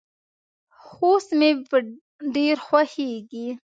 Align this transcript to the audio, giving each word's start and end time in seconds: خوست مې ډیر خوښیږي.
خوست 0.83 1.29
مې 1.39 1.49
ډیر 2.35 2.55
خوښیږي. 2.67 3.47